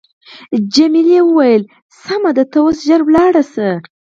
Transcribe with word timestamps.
جميلې 0.73 1.19
وويل: 1.25 1.61
سمه 2.03 2.31
ده 2.37 2.43
ته 2.51 2.57
اوس 2.63 2.77
ژر 2.87 3.01
ولاړ 3.05 3.33
شه. 3.53 3.69